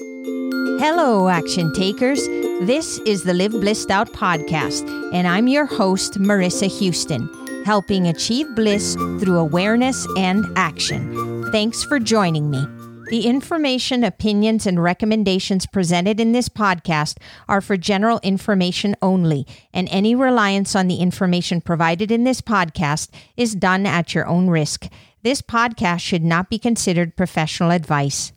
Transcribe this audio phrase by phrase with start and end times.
[0.00, 2.26] Hello, action takers.
[2.62, 7.28] This is the Live Blissed Out podcast, and I'm your host, Marissa Houston,
[7.66, 11.50] helping achieve bliss through awareness and action.
[11.52, 12.66] Thanks for joining me.
[13.10, 19.86] The information, opinions, and recommendations presented in this podcast are for general information only, and
[19.90, 24.88] any reliance on the information provided in this podcast is done at your own risk.
[25.22, 28.32] This podcast should not be considered professional advice.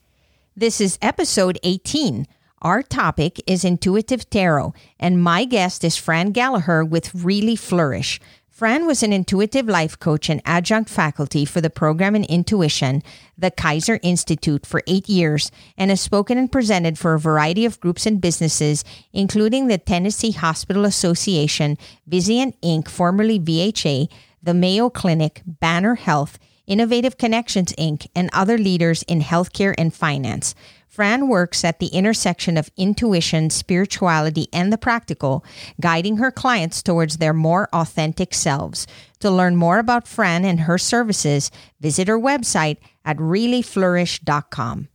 [0.56, 2.28] This is episode 18.
[2.62, 8.22] Our topic is intuitive tarot, and my guest is Fran Gallagher with Really Flourish.
[8.52, 13.02] Fran was an intuitive life coach and adjunct faculty for the program in intuition,
[13.36, 17.80] the Kaiser Institute, for eight years, and has spoken and presented for a variety of
[17.80, 24.08] groups and businesses, including the Tennessee Hospital Association, Vizient Inc., formerly VHA,
[24.44, 30.56] the Mayo Clinic, Banner Health, Innovative Connections Inc., and other leaders in healthcare and finance.
[30.88, 35.44] Fran works at the intersection of intuition, spirituality, and the practical,
[35.82, 38.86] guiding her clients towards their more authentic selves.
[39.20, 41.50] To learn more about Fran and her services,
[41.82, 44.88] visit her website at reallyflourish.com.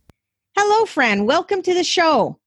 [0.57, 1.25] Hello, Fran.
[1.25, 2.39] Welcome to the show.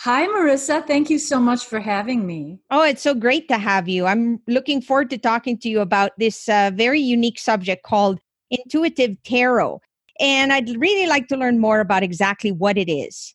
[0.00, 0.86] Hi, Marissa.
[0.86, 2.60] Thank you so much for having me.
[2.70, 4.06] Oh, it's so great to have you.
[4.06, 9.16] I'm looking forward to talking to you about this uh, very unique subject called intuitive
[9.24, 9.80] tarot.
[10.20, 13.34] And I'd really like to learn more about exactly what it is.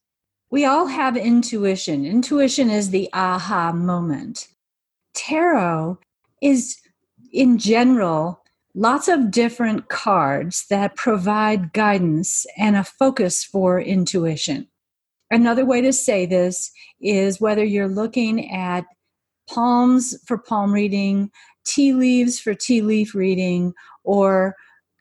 [0.50, 2.06] We all have intuition.
[2.06, 4.48] Intuition is the aha moment.
[5.16, 5.98] Tarot
[6.42, 6.78] is,
[7.32, 8.44] in general,
[8.76, 14.68] lots of different cards that provide guidance and a focus for intuition.
[15.32, 18.86] Another way to say this is whether you're looking at
[19.50, 21.32] palms for palm reading,
[21.66, 24.56] tea leaves for tea leaf reading, or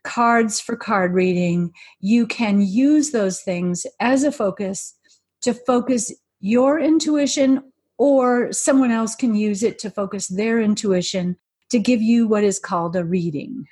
[0.04, 4.94] cards for card reading, you can use those things as a focus
[5.42, 7.62] to focus your intuition,
[7.98, 11.36] or someone else can use it to focus their intuition
[11.70, 13.66] to give you what is called a reading.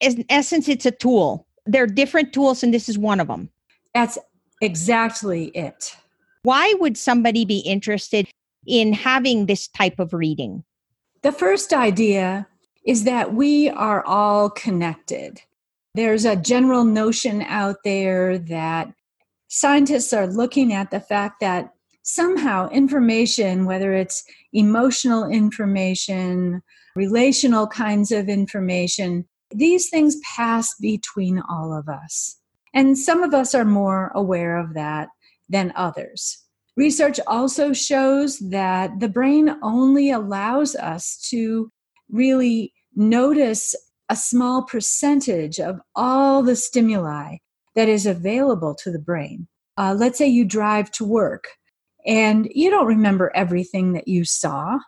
[0.00, 1.46] In essence, it's a tool.
[1.66, 3.50] There are different tools, and this is one of them.
[3.94, 4.18] That's
[4.60, 5.96] exactly it.
[6.42, 8.28] Why would somebody be interested
[8.66, 10.64] in having this type of reading?
[11.22, 12.48] The first idea
[12.84, 15.40] is that we are all connected.
[15.94, 18.94] There's a general notion out there that
[19.48, 26.62] scientists are looking at the fact that somehow information, whether it's emotional information,
[26.96, 32.38] relational kinds of information, these things pass between all of us.
[32.72, 35.10] And some of us are more aware of that
[35.50, 36.38] than others.
[36.74, 41.70] Research also shows that the brain only allows us to
[42.10, 43.74] really notice
[44.08, 47.36] a small percentage of all the stimuli
[47.74, 49.48] that is available to the brain.
[49.78, 51.48] Uh, let's say you drive to work
[52.06, 54.78] and you don't remember everything that you saw.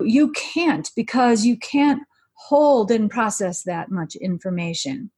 [0.00, 2.02] You can't because you can't
[2.34, 5.10] hold and process that much information.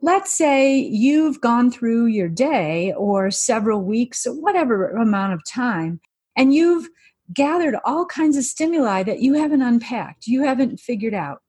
[0.00, 6.00] Let's say you've gone through your day or several weeks or whatever amount of time,
[6.36, 6.88] and you've
[7.32, 11.42] gathered all kinds of stimuli that you haven't unpacked, you haven't figured out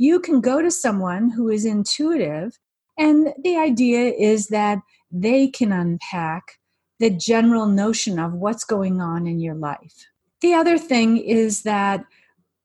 [0.00, 2.58] you can go to someone who is intuitive,
[2.96, 4.78] and the idea is that
[5.12, 6.58] they can unpack
[7.00, 10.06] the general notion of what's going on in your life.
[10.40, 12.06] The other thing is that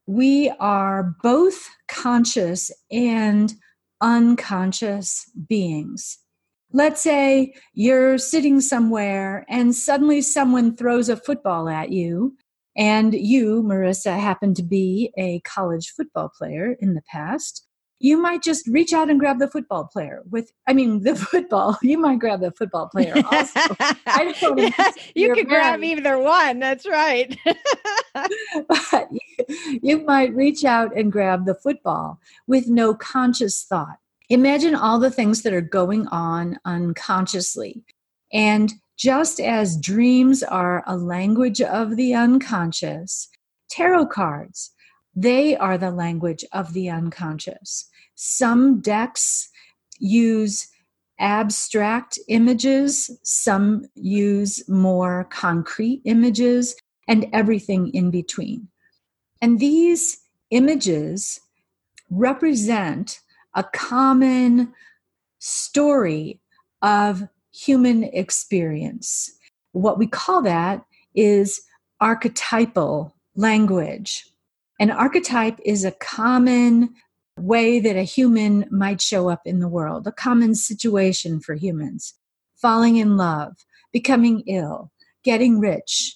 [0.07, 3.53] we are both conscious and
[4.00, 6.19] unconscious beings.
[6.72, 12.38] Let's say you're sitting somewhere and suddenly someone throws a football at you
[12.75, 17.66] and you, Marissa, happen to be a college football player in the past,
[18.00, 21.78] you might just reach out and grab the football player with i mean the football.
[21.81, 23.59] You might grab the football player also.
[24.06, 27.38] I don't yeah, you could grab either one that's right.
[28.13, 33.97] But you, you might reach out and grab the football with no conscious thought.
[34.30, 37.84] Imagine all the things that are going on unconsciously.
[38.31, 43.30] And just as dreams are a language of the unconscious,
[43.69, 44.71] tarot cards,
[45.15, 47.89] they are the language of the unconscious.
[48.15, 49.50] Some decks
[50.00, 50.68] use
[51.19, 56.75] abstract images, some use more concrete images,
[57.07, 58.68] and everything in between.
[59.41, 60.18] And these
[60.50, 61.39] images
[62.09, 63.21] represent
[63.53, 64.74] a common
[65.39, 66.41] story
[66.81, 69.31] of human experience.
[69.72, 71.62] What we call that is
[72.02, 74.25] archetypal language.
[74.80, 76.94] An archetype is a common
[77.40, 82.13] way that a human might show up in the world, a common situation for humans
[82.56, 83.54] falling in love,
[83.92, 84.92] becoming ill,
[85.24, 86.16] getting rich,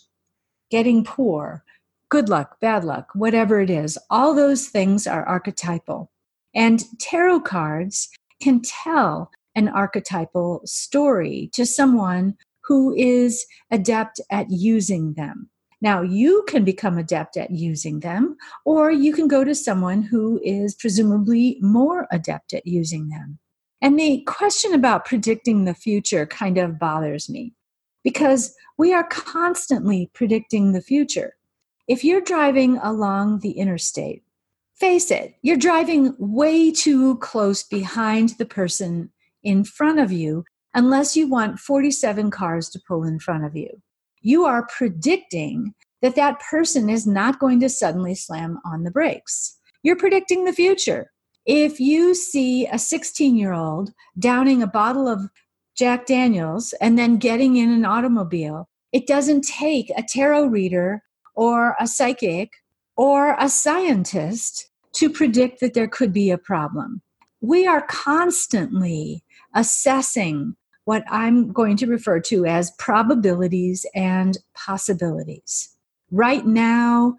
[0.72, 1.64] getting poor,
[2.10, 3.98] good luck, bad luck, whatever it is.
[4.10, 6.12] All those things are archetypal.
[6.56, 8.10] And tarot cards
[8.42, 15.50] can tell an archetypal story to someone who is adept at using them.
[15.82, 20.40] Now, you can become adept at using them, or you can go to someone who
[20.44, 23.38] is presumably more adept at using them.
[23.82, 27.54] And the question about predicting the future kind of bothers me
[28.04, 31.36] because we are constantly predicting the future.
[31.88, 34.24] If you're driving along the interstate,
[34.76, 39.12] face it, you're driving way too close behind the person
[39.44, 40.44] in front of you
[40.74, 43.82] unless you want 47 cars to pull in front of you.
[44.22, 49.58] You are predicting that that person is not going to suddenly slam on the brakes.
[49.84, 51.12] You're predicting the future.
[51.46, 55.30] If you see a 16 year old downing a bottle of
[55.76, 61.04] Jack Daniels and then getting in an automobile, it doesn't take a tarot reader
[61.36, 62.52] or a psychic
[62.98, 67.02] or a scientist to predict that there could be a problem.
[67.42, 70.56] We are constantly assessing
[70.86, 75.70] what I'm going to refer to as probabilities and possibilities.
[76.12, 77.16] Right now,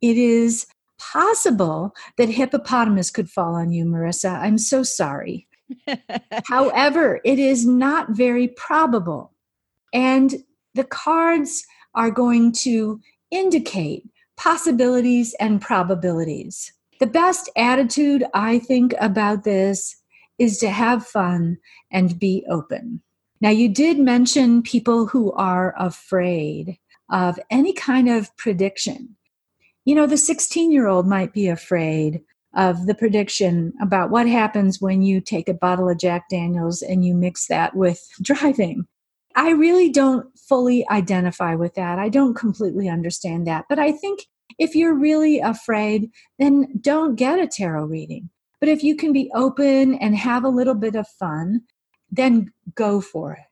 [0.00, 0.66] it is
[0.98, 4.38] possible that hippopotamus could fall on you, Marissa.
[4.40, 5.46] I'm so sorry.
[6.46, 9.32] However, it is not very probable.
[9.92, 10.36] And
[10.74, 13.00] the cards are going to
[13.30, 14.04] indicate
[14.36, 16.72] possibilities and probabilities.
[17.00, 19.96] The best attitude, I think, about this
[20.40, 21.58] is to have fun
[21.92, 23.02] and be open.
[23.40, 26.78] Now, you did mention people who are afraid
[27.10, 29.16] of any kind of prediction.
[29.84, 32.22] You know, the 16 year old might be afraid
[32.56, 37.04] of the prediction about what happens when you take a bottle of Jack Daniels and
[37.04, 38.86] you mix that with driving.
[39.36, 41.98] I really don't fully identify with that.
[41.98, 43.66] I don't completely understand that.
[43.68, 44.26] But I think
[44.58, 48.30] if you're really afraid, then don't get a tarot reading.
[48.60, 51.62] But if you can be open and have a little bit of fun,
[52.10, 53.44] then go for it.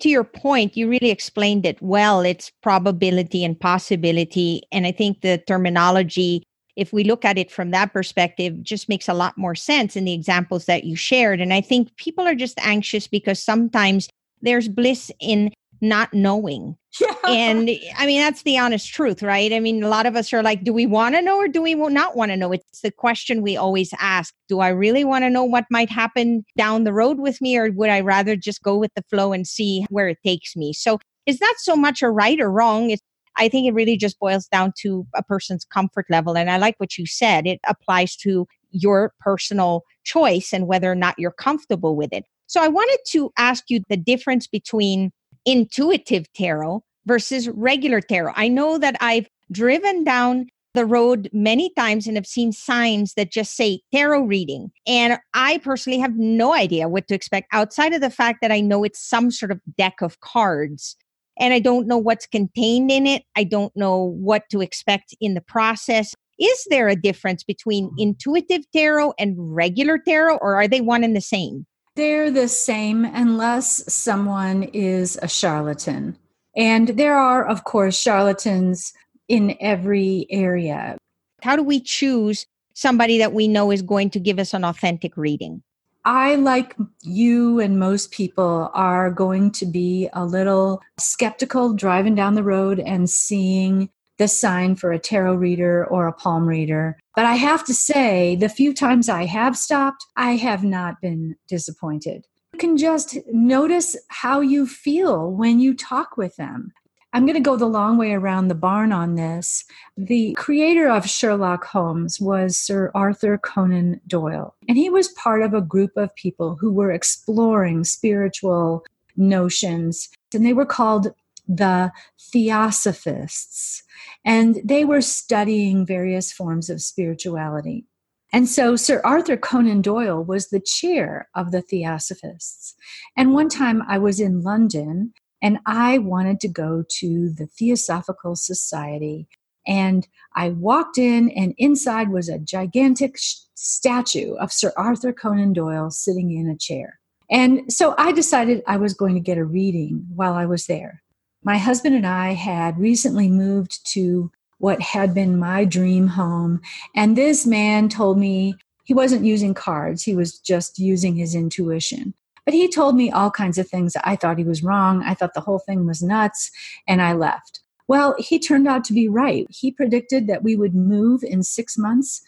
[0.00, 2.20] To your point, you really explained it well.
[2.20, 4.62] It's probability and possibility.
[4.72, 6.42] And I think the terminology,
[6.76, 10.04] if we look at it from that perspective, just makes a lot more sense in
[10.04, 11.40] the examples that you shared.
[11.40, 14.08] And I think people are just anxious because sometimes
[14.42, 16.76] there's bliss in not knowing.
[17.00, 17.14] Yeah.
[17.26, 19.52] And I mean, that's the honest truth, right?
[19.52, 21.60] I mean, a lot of us are like, do we want to know or do
[21.60, 22.52] we not want to know?
[22.52, 24.32] It's the question we always ask.
[24.48, 27.70] Do I really want to know what might happen down the road with me, or
[27.72, 30.72] would I rather just go with the flow and see where it takes me?
[30.72, 32.90] So, is that so much a right or wrong?
[32.90, 33.02] It's,
[33.36, 36.36] I think it really just boils down to a person's comfort level.
[36.36, 37.46] And I like what you said.
[37.46, 42.24] It applies to your personal choice and whether or not you're comfortable with it.
[42.46, 45.10] So I wanted to ask you the difference between
[45.46, 48.32] intuitive tarot versus regular tarot.
[48.36, 53.30] I know that I've driven down the road many times and have seen signs that
[53.30, 54.72] just say tarot reading.
[54.86, 58.60] And I personally have no idea what to expect outside of the fact that I
[58.60, 60.96] know it's some sort of deck of cards.
[61.38, 63.22] And I don't know what's contained in it.
[63.36, 66.12] I don't know what to expect in the process.
[66.38, 68.00] Is there a difference between mm-hmm.
[68.00, 71.66] intuitive tarot and regular tarot, or are they one and the same?
[71.96, 76.18] They're the same unless someone is a charlatan.
[76.56, 78.92] And there are, of course, charlatans
[79.28, 80.98] in every area.
[81.42, 85.16] How do we choose somebody that we know is going to give us an authentic
[85.16, 85.62] reading?
[86.04, 92.34] I, like you and most people, are going to be a little skeptical driving down
[92.34, 96.98] the road and seeing the sign for a tarot reader or a palm reader.
[97.16, 101.36] But I have to say, the few times I have stopped, I have not been
[101.48, 102.26] disappointed.
[102.52, 106.72] You can just notice how you feel when you talk with them.
[107.12, 109.64] I'm going to go the long way around the barn on this.
[109.96, 115.54] The creator of Sherlock Holmes was Sir Arthur Conan Doyle, and he was part of
[115.54, 118.84] a group of people who were exploring spiritual
[119.16, 121.14] notions, and they were called
[121.46, 121.92] the
[122.32, 123.82] Theosophists
[124.24, 127.86] and they were studying various forms of spirituality.
[128.32, 132.74] And so Sir Arthur Conan Doyle was the chair of the Theosophists.
[133.16, 138.34] And one time I was in London and I wanted to go to the Theosophical
[138.34, 139.28] Society.
[139.66, 145.52] And I walked in, and inside was a gigantic sh- statue of Sir Arthur Conan
[145.52, 146.98] Doyle sitting in a chair.
[147.30, 151.03] And so I decided I was going to get a reading while I was there
[151.44, 156.60] my husband and I had recently moved to what had been my dream home.
[156.94, 162.14] And this man told me he wasn't using cards, he was just using his intuition.
[162.44, 163.96] But he told me all kinds of things.
[164.04, 165.02] I thought he was wrong.
[165.02, 166.50] I thought the whole thing was nuts,
[166.86, 167.60] and I left.
[167.88, 169.46] Well, he turned out to be right.
[169.50, 172.22] He predicted that we would move in six months.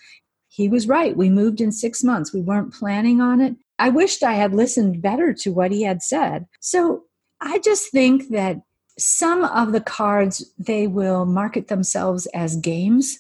[0.49, 1.17] He was right.
[1.17, 2.33] We moved in six months.
[2.33, 3.57] We weren't planning on it.
[3.79, 6.47] I wished I had listened better to what he had said.
[6.61, 7.05] So
[7.41, 8.59] I just think that
[8.99, 13.19] some of the cards, they will market themselves as games.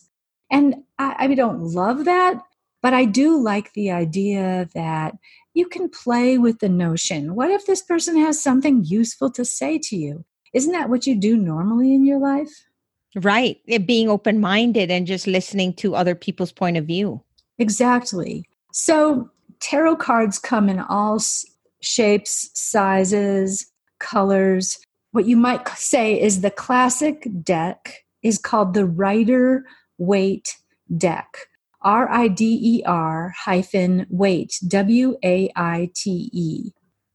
[0.51, 2.43] And I, I don't love that,
[2.83, 5.15] but I do like the idea that
[5.55, 7.35] you can play with the notion.
[7.35, 10.25] What if this person has something useful to say to you?
[10.53, 12.67] Isn't that what you do normally in your life?
[13.17, 13.61] Right.
[13.67, 17.23] It being open minded and just listening to other people's point of view.
[17.59, 18.45] Exactly.
[18.73, 19.31] So,
[19.61, 21.19] tarot cards come in all
[21.81, 23.67] shapes, sizes,
[23.99, 24.79] colors.
[25.17, 29.65] What you might say is the classic deck is called the Rider
[29.97, 30.59] Waite
[30.95, 31.39] deck.
[31.81, 36.71] R I D E R hyphen Waite, W A I T E.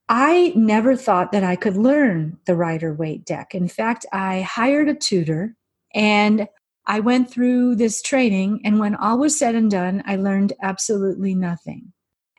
[0.09, 3.53] I never thought that I could learn the Rider Waite deck.
[3.53, 5.55] In fact, I hired a tutor
[5.93, 6.47] and
[6.87, 11.35] I went through this training, and when all was said and done, I learned absolutely
[11.35, 11.93] nothing.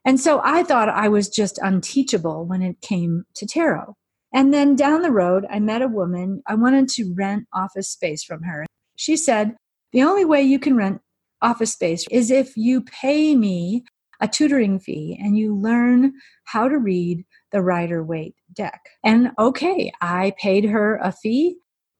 [0.04, 3.94] And so I thought I was just unteachable when it came to tarot.
[4.32, 6.42] And then down the road, I met a woman.
[6.46, 8.64] I wanted to rent office space from her.
[8.96, 9.56] She said,
[9.92, 11.00] The only way you can rent
[11.42, 13.84] office space is if you pay me
[14.20, 16.12] a tutoring fee and you learn
[16.44, 18.80] how to read the Rider Waite deck.
[19.04, 21.58] And okay, I paid her a fee.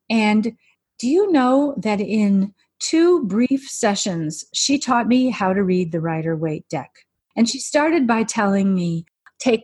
[0.08, 0.52] And
[0.98, 6.00] do you know that in two brief sessions, she taught me how to read the
[6.00, 6.90] Rider Waite deck?
[7.36, 9.04] And she started by telling me,
[9.40, 9.62] take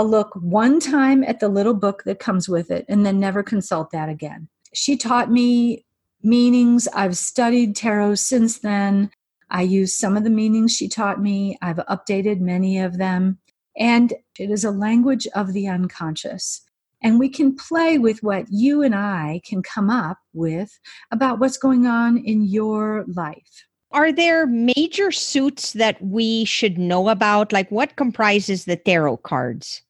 [0.00, 3.42] a look one time at the little book that comes with it and then never
[3.42, 4.48] consult that again.
[4.72, 5.84] She taught me
[6.22, 6.88] meanings.
[6.94, 9.10] I've studied tarot since then.
[9.50, 11.58] I use some of the meanings she taught me.
[11.60, 13.38] I've updated many of them.
[13.76, 16.62] And it is a language of the unconscious.
[17.02, 20.78] And we can play with what you and I can come up with
[21.10, 23.66] about what's going on in your life.
[23.92, 27.52] Are there major suits that we should know about?
[27.52, 29.82] Like what comprises the tarot cards?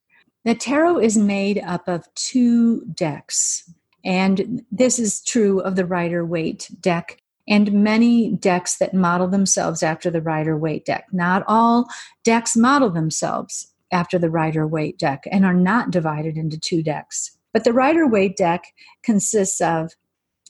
[0.44, 3.70] The tarot is made up of two decks.
[4.04, 9.82] And this is true of the Rider Waite deck and many decks that model themselves
[9.82, 11.06] after the Rider Waite deck.
[11.12, 11.88] Not all
[12.24, 17.36] decks model themselves after the Rider Waite deck and are not divided into two decks.
[17.52, 18.64] But the Rider Waite deck
[19.02, 19.92] consists of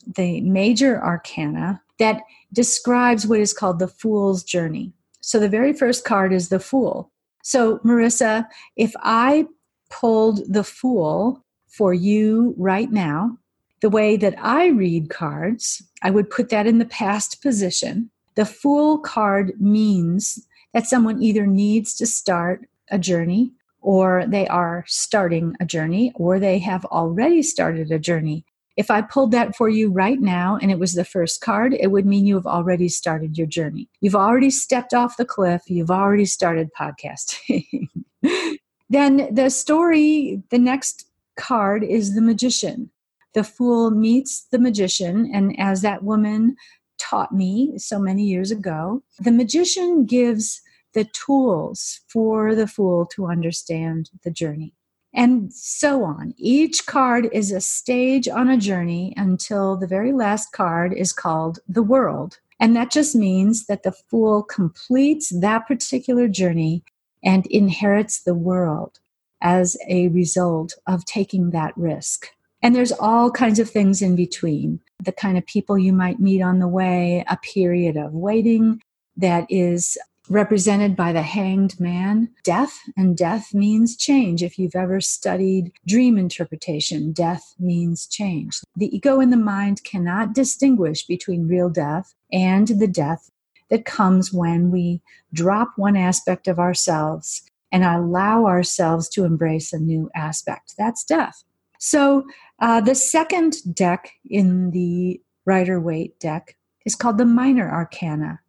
[0.06, 4.92] the major arcana that describes what is called the Fool's Journey.
[5.20, 7.10] So the very first card is the Fool.
[7.42, 9.46] So, Marissa, if I
[9.90, 13.38] pulled the Fool for you right now,
[13.80, 18.10] the way that I read cards, I would put that in the past position.
[18.34, 24.84] The Fool card means that someone either needs to start a journey or they are
[24.86, 28.44] starting a journey or they have already started a journey.
[28.76, 31.88] If I pulled that for you right now and it was the first card, it
[31.88, 33.88] would mean you have already started your journey.
[34.00, 37.88] You've already stepped off the cliff, you've already started podcasting.
[38.90, 41.06] then the story, the next
[41.38, 42.90] card is the magician.
[43.34, 46.56] The fool meets the magician, and as that woman
[46.98, 50.60] taught me so many years ago, the magician gives
[50.92, 54.74] the tools for the fool to understand the journey.
[55.14, 56.34] And so on.
[56.36, 61.60] Each card is a stage on a journey until the very last card is called
[61.68, 62.38] the world.
[62.60, 66.84] And that just means that the fool completes that particular journey
[67.22, 68.98] and inherits the world
[69.42, 72.28] as a result of taking that risk.
[72.62, 76.42] And there's all kinds of things in between the kind of people you might meet
[76.42, 78.82] on the way, a period of waiting
[79.16, 79.96] that is
[80.28, 82.28] represented by the hanged man.
[82.44, 84.42] Death, and death means change.
[84.42, 88.60] If you've ever studied dream interpretation, death means change.
[88.76, 93.29] The ego and the mind cannot distinguish between real death and the death
[93.70, 95.00] that comes when we
[95.32, 100.74] drop one aspect of ourselves and allow ourselves to embrace a new aspect.
[100.76, 101.44] That's death.
[101.78, 102.24] So,
[102.60, 108.40] uh, the second deck in the Rider Waite deck is called the Minor Arcana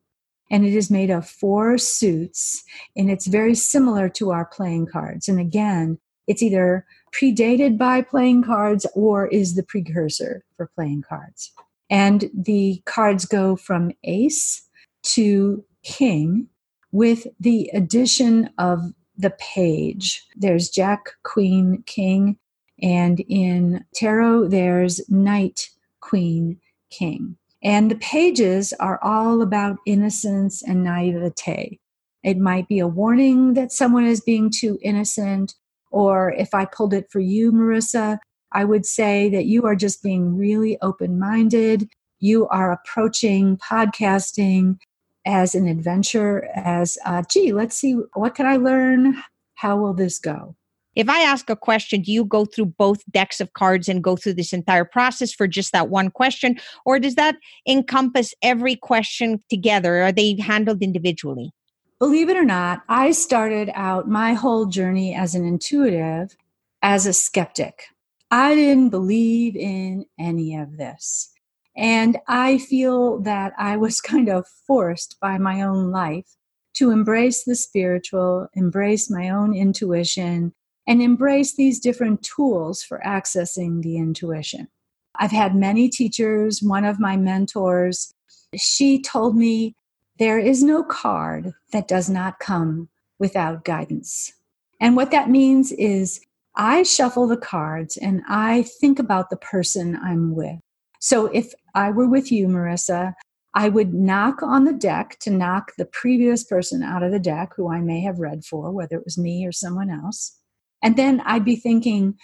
[0.52, 2.64] and it is made of four suits
[2.96, 5.98] and it's very similar to our playing cards and again
[6.28, 6.86] it's either
[7.16, 11.52] predated by playing cards or is the precursor for playing cards
[11.90, 14.68] and the cards go from ace
[15.04, 16.48] to king
[16.92, 18.80] with the addition of
[19.18, 22.38] the page there's jack queen king
[22.82, 26.58] and in tarot there's knight queen
[26.90, 31.80] king and the pages are all about innocence and naivete.
[32.24, 35.56] It might be a warning that someone is being too innocent,
[35.92, 38.18] Or if I pulled it for you, Marissa,
[38.54, 41.90] I would say that you are just being really open minded.
[42.20, 44.78] You are approaching podcasting
[45.26, 49.22] as an adventure, as, uh, gee, let's see, what can I learn?
[49.56, 50.56] How will this go?
[50.96, 54.18] If I ask a question, do you go through both decks of cards and go
[54.18, 56.58] through this entire process for just that one question?
[56.86, 57.38] Or does that
[57.68, 60.02] encompass every question together?
[60.02, 61.52] Are they handled individually?
[62.00, 66.36] Believe it or not, I started out my whole journey as an intuitive
[66.82, 67.86] as a skeptic.
[68.32, 71.31] I didn't believe in any of this.
[71.76, 76.36] And I feel that I was kind of forced by my own life
[76.74, 80.54] to embrace the spiritual, embrace my own intuition,
[80.88, 84.68] and embrace these different tools for accessing the intuition.
[85.16, 86.64] I've had many teachers.
[86.64, 88.14] One of my mentors,
[88.56, 89.76] she told me
[90.18, 94.34] there is no card that does not come without guidance.
[94.80, 96.22] And what that means is
[96.56, 100.60] I shuffle the cards and I think about the person I'm with.
[101.02, 103.14] So if I were with you, Marissa,
[103.54, 107.54] I would knock on the deck to knock the previous person out of the deck
[107.56, 110.38] who I may have read for, whether it was me or someone else.
[110.82, 112.18] And then I'd be thinking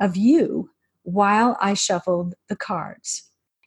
[0.00, 0.70] of you
[1.04, 3.22] while I shuffled the cards.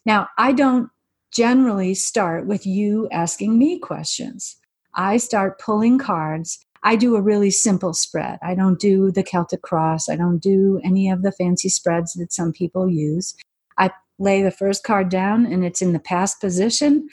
[0.06, 0.89] Now, I don't
[1.32, 4.58] generally start with you asking me questions.
[4.94, 6.60] I start pulling cards.
[6.84, 8.39] I do a really simple spread.
[8.44, 10.10] I don't do the Celtic cross.
[10.10, 13.36] I don't do any of the fancy spreads that some people use.
[13.78, 17.09] I lay the first card down and it's in the past position.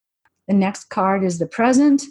[0.49, 2.03] The next card is the present,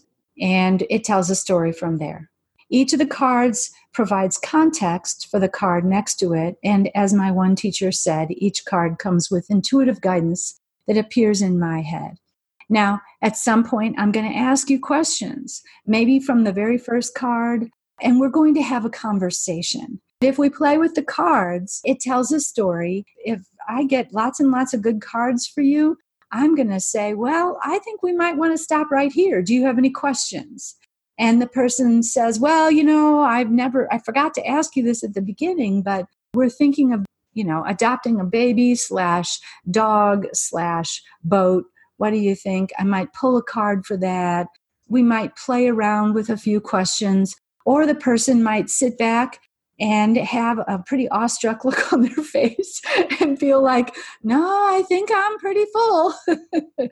[0.41, 2.29] and it tells a story from there.
[2.69, 7.31] Each of the cards provides context for the card next to it, and as my
[7.31, 12.15] one teacher said, each card comes with intuitive guidance that appears in my head.
[12.67, 17.13] Now, at some point, I'm going to ask you questions, maybe from the very first
[17.13, 17.69] card,
[18.01, 20.01] and we're going to have a conversation.
[20.21, 23.05] If we play with the cards, it tells a story.
[23.17, 25.97] If I get lots and lots of good cards for you,
[26.31, 29.41] I'm going to say, Well, I think we might want to stop right here.
[29.41, 30.75] Do you have any questions?
[31.17, 35.03] and the person says well you know i've never i forgot to ask you this
[35.03, 39.39] at the beginning but we're thinking of you know adopting a baby slash
[39.71, 41.65] dog slash boat
[41.97, 44.47] what do you think i might pull a card for that
[44.87, 49.39] we might play around with a few questions or the person might sit back
[49.79, 52.81] and have a pretty awestruck look on their face
[53.19, 56.13] and feel like no i think i'm pretty full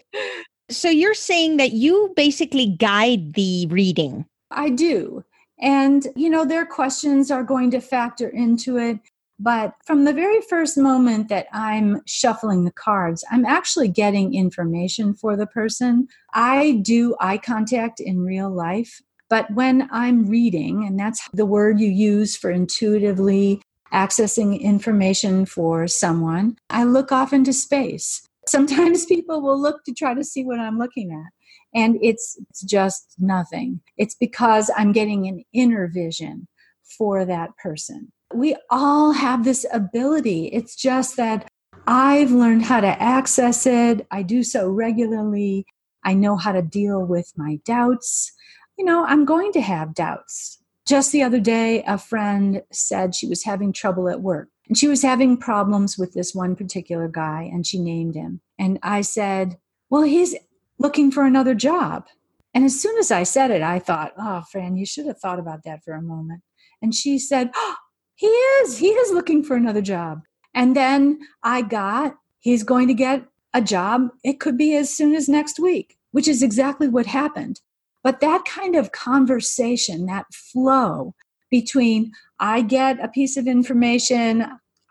[0.70, 4.26] So you're saying that you basically guide the reading?
[4.52, 5.24] I do.
[5.60, 9.00] And, you know, their questions are going to factor into it.
[9.40, 15.14] But from the very first moment that I'm shuffling the cards, I'm actually getting information
[15.14, 16.08] for the person.
[16.34, 19.02] I do eye contact in real life.
[19.34, 25.88] But when I'm reading, and that's the word you use for intuitively accessing information for
[25.88, 28.22] someone, I look off into space.
[28.48, 31.32] Sometimes people will look to try to see what I'm looking at,
[31.74, 33.82] and it's, it's just nothing.
[33.98, 36.48] It's because I'm getting an inner vision
[36.96, 38.12] for that person.
[38.36, 40.50] We all have this ability.
[40.54, 41.48] It's just that
[41.88, 44.06] I've learned how to access it.
[44.12, 45.66] I do so regularly.
[46.04, 48.32] I know how to deal with my doubts.
[48.78, 50.60] You know, I'm going to have doubts.
[50.88, 54.50] Just the other day, a friend said she was having trouble at work.
[54.68, 58.42] And she was having problems with this one particular guy, and she named him.
[58.58, 59.58] And I said,
[59.90, 60.36] Well, he's
[60.80, 62.08] looking for another job.
[62.54, 65.40] And as soon as I said it, I thought, Oh, Fran, you should have thought
[65.40, 66.44] about that for a moment.
[66.82, 67.76] And she said, oh,
[68.16, 68.78] He is.
[68.78, 70.24] He is looking for another job.
[70.54, 74.10] And then I got, He's going to get a job.
[74.24, 77.62] It could be as soon as next week, which is exactly what happened.
[78.04, 81.16] But that kind of conversation, that flow
[81.50, 84.46] between I get a piece of information,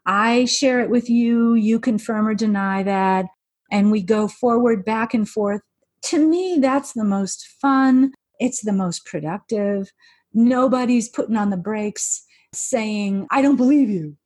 [0.07, 3.27] I share it with you, you confirm or deny that,
[3.71, 5.61] and we go forward back and forth.
[6.07, 8.13] To me, that's the most fun.
[8.41, 9.93] It's the most productive.
[10.33, 14.17] Nobody's putting on the brakes saying, I don't believe you.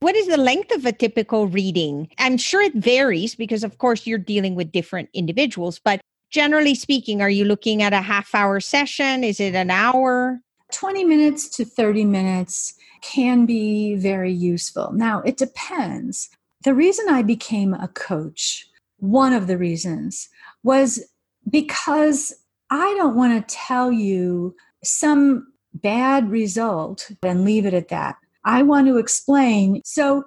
[0.00, 2.10] What is the length of a typical reading?
[2.18, 6.00] I'm sure it varies because, of course, you're dealing with different individuals, but
[6.34, 9.22] generally speaking, are you looking at a half hour session?
[9.22, 10.40] Is it an hour?
[10.72, 14.90] 20 minutes to 30 minutes can be very useful.
[14.92, 16.28] Now, it depends.
[16.64, 18.66] The reason I became a coach,
[18.98, 20.28] one of the reasons,
[20.64, 21.04] was
[21.48, 22.34] because
[22.68, 28.16] I don't want to tell you some bad result and leave it at that.
[28.44, 29.82] I want to explain.
[29.84, 30.24] So,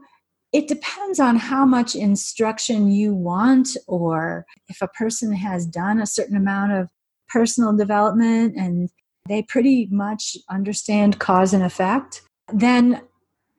[0.54, 6.06] it depends on how much instruction you want, or if a person has done a
[6.06, 6.90] certain amount of
[7.30, 8.90] personal development and
[9.28, 12.22] they pretty much understand cause and effect,
[12.54, 13.02] then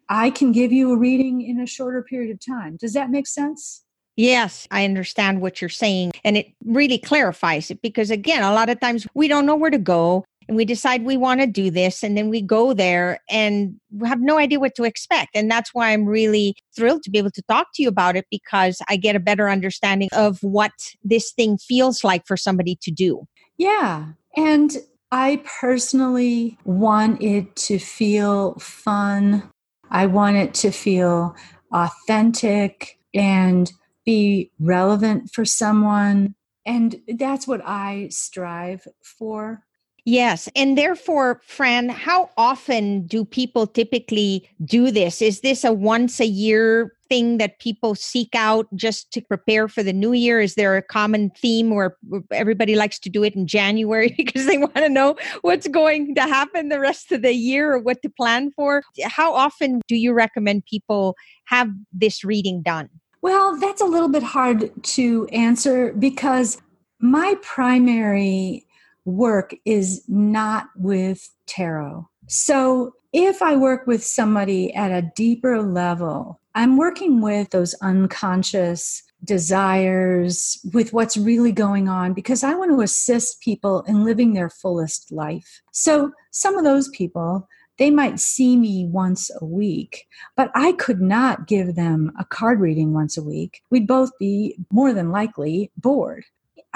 [0.09, 2.77] I can give you a reading in a shorter period of time.
[2.81, 3.85] Does that make sense?
[4.17, 6.13] Yes, I understand what you're saying.
[6.25, 9.71] And it really clarifies it because, again, a lot of times we don't know where
[9.71, 12.03] to go and we decide we want to do this.
[12.03, 15.31] And then we go there and we have no idea what to expect.
[15.35, 18.25] And that's why I'm really thrilled to be able to talk to you about it
[18.31, 20.73] because I get a better understanding of what
[21.05, 23.27] this thing feels like for somebody to do.
[23.59, 24.07] Yeah.
[24.37, 24.79] And
[25.13, 29.51] I personally want it to feel fun.
[29.91, 31.37] I want it to feel
[31.73, 33.71] authentic and
[34.07, 36.35] be relevant for someone.
[36.65, 39.65] And that's what I strive for.
[40.09, 40.49] Yes.
[40.57, 45.21] And therefore, Fran, how often do people typically do this?
[45.21, 49.83] Is this a once a year thing that people seek out just to prepare for
[49.83, 50.41] the new year?
[50.41, 51.95] Is there a common theme where
[52.33, 56.23] everybody likes to do it in January because they want to know what's going to
[56.23, 58.83] happen the rest of the year or what to plan for?
[59.05, 61.17] How often do you recommend people
[61.49, 62.89] have this reading done?
[63.21, 66.57] Well, that's a little bit hard to answer because
[66.99, 68.65] my primary
[69.09, 72.09] work is not with tarot.
[72.27, 79.03] So if I work with somebody at a deeper level, I'm working with those unconscious
[79.25, 84.51] desires, with what's really going on, because I want to assist people in living their
[84.51, 85.61] fullest life.
[85.73, 91.01] So some of those people they might see me once a week, but I could
[91.01, 93.63] not give them a card reading once a week.
[93.71, 96.25] We'd both be more than likely bored.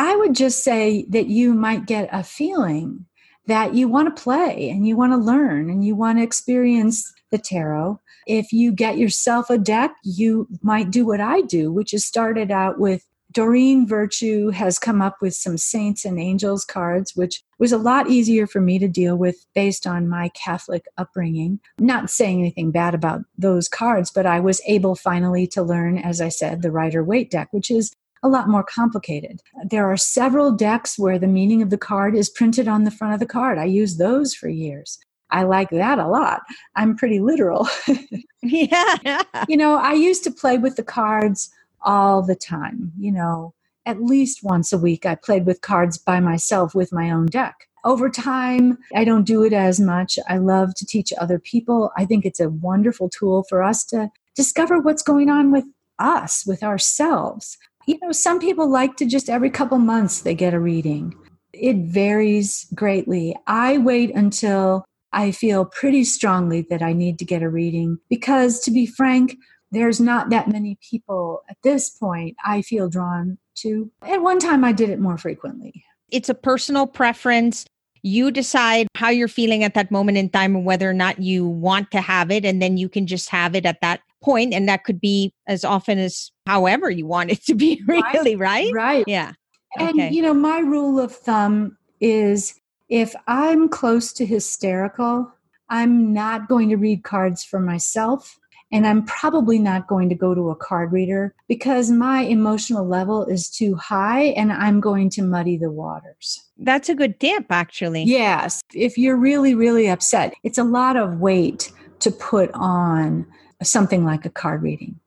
[0.03, 3.07] I would just say that you might get a feeling
[3.47, 7.13] that you want to play and you want to learn and you want to experience
[7.31, 8.01] the tarot.
[8.27, 12.51] If you get yourself a deck, you might do what I do, which is started
[12.51, 17.71] out with Doreen Virtue has come up with some saints and angels cards, which was
[17.71, 21.61] a lot easier for me to deal with based on my Catholic upbringing.
[21.79, 26.21] Not saying anything bad about those cards, but I was able finally to learn, as
[26.21, 29.41] I said, the Rider Waite deck, which is a lot more complicated.
[29.69, 33.15] There are several decks where the meaning of the card is printed on the front
[33.15, 33.59] of the card.
[33.59, 34.99] I use those for years.
[35.31, 36.43] I like that a lot.
[36.77, 37.67] I'm pretty literal.
[38.43, 39.23] yeah.
[39.49, 42.93] you know, I used to play with the cards all the time.
[42.99, 43.55] You know,
[43.87, 47.69] at least once a week, I played with cards by myself with my own deck.
[47.85, 50.19] Over time, I don't do it as much.
[50.29, 51.91] I love to teach other people.
[51.97, 55.65] I think it's a wonderful tool for us to discover what's going on with
[55.99, 57.59] us, with ourselves.
[57.87, 61.15] You know, some people like to just every couple months they get a reading.
[61.53, 63.37] It varies greatly.
[63.47, 68.61] I wait until I feel pretty strongly that I need to get a reading because,
[68.61, 69.37] to be frank,
[69.71, 73.91] there's not that many people at this point I feel drawn to.
[74.03, 75.85] At one time, I did it more frequently.
[76.11, 77.65] It's a personal preference.
[78.03, 81.47] You decide how you're feeling at that moment in time and whether or not you
[81.47, 82.45] want to have it.
[82.45, 85.65] And then you can just have it at that point, And that could be as
[85.65, 88.73] often as however you want it to be, really, right?
[88.73, 88.75] Right.
[88.75, 89.05] right.
[89.07, 89.33] Yeah.
[89.79, 90.11] And, okay.
[90.11, 92.55] you know, my rule of thumb is
[92.89, 95.33] if I'm close to hysterical,
[95.69, 98.39] I'm not going to read cards for myself
[98.73, 103.27] and I'm probably not going to go to a card reader because my emotional level
[103.27, 106.43] is too high and I'm going to muddy the waters.
[106.59, 108.05] That's a good tip, actually.
[108.05, 108.63] Yes.
[108.75, 113.27] If you're really, really upset, it's a lot of weight to put on
[113.63, 114.99] something like a card reading.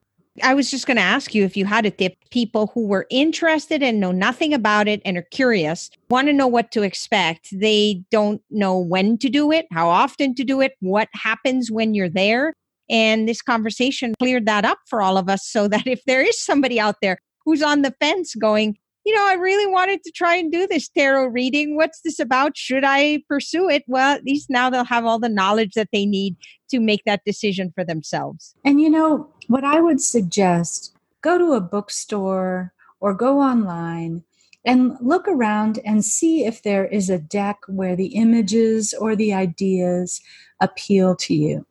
[0.43, 3.07] I was just going to ask you if you had a tip people who were
[3.09, 7.57] interested and know nothing about it and are curious, want to know what to expect.
[7.57, 11.93] They don't know when to do it, how often to do it, what happens when
[11.93, 12.53] you're there.
[12.89, 16.43] And this conversation cleared that up for all of us so that if there is
[16.43, 20.35] somebody out there who's on the fence going, you know, I really wanted to try
[20.35, 21.75] and do this tarot reading.
[21.75, 22.57] What's this about?
[22.57, 23.83] Should I pursue it?
[23.87, 26.35] Well, at least now they'll have all the knowledge that they need
[26.71, 28.55] to make that decision for themselves.
[28.65, 34.23] And, you know, what I would suggest go to a bookstore or go online
[34.65, 39.33] and look around and see if there is a deck where the images or the
[39.33, 40.19] ideas
[40.59, 41.65] appeal to you.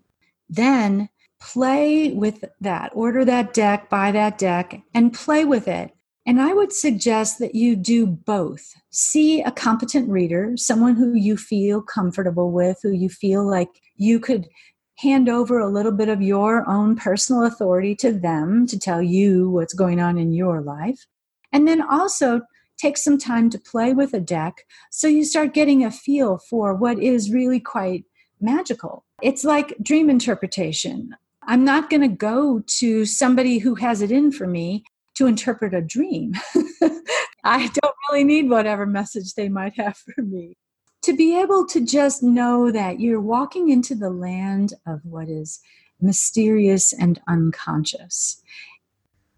[0.48, 1.08] Then
[1.40, 2.90] play with that.
[2.94, 5.92] Order that deck, buy that deck, and play with it.
[6.26, 8.72] And I would suggest that you do both.
[8.90, 14.18] See a competent reader, someone who you feel comfortable with, who you feel like you
[14.18, 14.48] could
[14.96, 19.50] hand over a little bit of your own personal authority to them to tell you
[19.50, 21.06] what's going on in your life.
[21.52, 22.42] And then also
[22.78, 26.74] take some time to play with a deck so you start getting a feel for
[26.74, 28.04] what is really quite
[28.40, 29.03] magical.
[29.22, 31.16] It's like dream interpretation.
[31.46, 35.74] I'm not going to go to somebody who has it in for me to interpret
[35.74, 36.34] a dream.
[37.44, 40.56] I don't really need whatever message they might have for me.
[41.02, 45.60] To be able to just know that you're walking into the land of what is
[46.00, 48.42] mysterious and unconscious.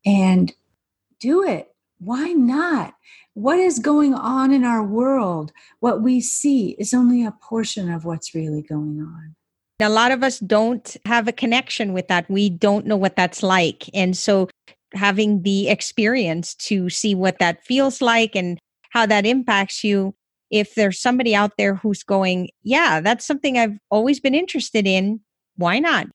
[0.04, 0.54] And
[1.18, 1.74] do it.
[1.98, 2.94] Why not?
[3.34, 5.52] What is going on in our world?
[5.80, 9.35] What we see is only a portion of what's really going on.
[9.80, 12.30] A lot of us don't have a connection with that.
[12.30, 13.90] We don't know what that's like.
[13.92, 14.48] And so
[14.94, 18.58] having the experience to see what that feels like and
[18.90, 20.14] how that impacts you
[20.50, 25.20] if there's somebody out there who's going, yeah, that's something I've always been interested in,
[25.56, 26.06] why not?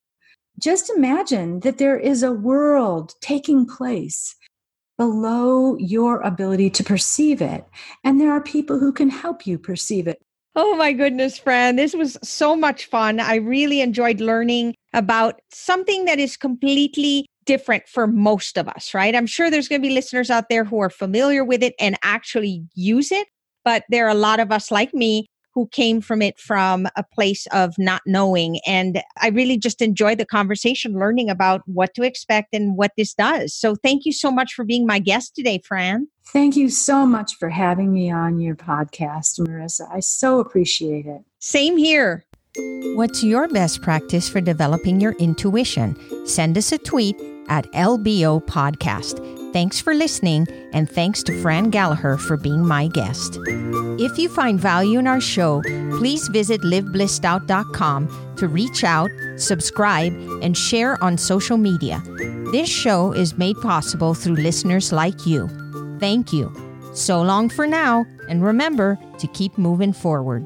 [0.59, 4.35] Just imagine that there is a world taking place
[4.97, 7.65] below your ability to perceive it.
[8.03, 10.21] And there are people who can help you perceive it.
[10.55, 11.77] Oh my goodness, Fran.
[11.77, 13.19] This was so much fun.
[13.19, 19.15] I really enjoyed learning about something that is completely different for most of us, right?
[19.15, 21.97] I'm sure there's going to be listeners out there who are familiar with it and
[22.03, 23.27] actually use it,
[23.63, 27.03] but there are a lot of us like me who came from it from a
[27.03, 28.59] place of not knowing.
[28.65, 33.13] And I really just enjoyed the conversation, learning about what to expect and what this
[33.13, 33.53] does.
[33.53, 36.07] So thank you so much for being my guest today, Fran.
[36.27, 39.91] Thank you so much for having me on your podcast, Marissa.
[39.91, 41.21] I so appreciate it.
[41.39, 42.25] Same here.
[42.95, 45.97] What's your best practice for developing your intuition?
[46.25, 47.15] Send us a tweet
[47.47, 49.40] at LBO Podcast.
[49.53, 53.37] Thanks for listening, and thanks to Fran Gallagher for being my guest.
[53.99, 55.61] If you find value in our show,
[55.97, 62.01] please visit liveblissedout.com to reach out, subscribe, and share on social media.
[62.53, 65.49] This show is made possible through listeners like you.
[65.99, 66.51] Thank you.
[66.93, 70.45] So long for now, and remember to keep moving forward.